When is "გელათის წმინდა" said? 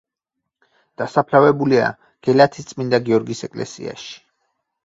2.29-3.01